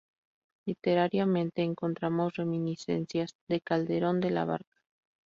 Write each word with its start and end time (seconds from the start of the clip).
Literariamente, 0.65 1.61
encontramos 1.61 2.35
reminiscencias 2.35 3.35
de 3.47 3.61
Calderón 3.61 4.19
de 4.19 4.31
la 4.31 4.45
Barca. 4.45 4.81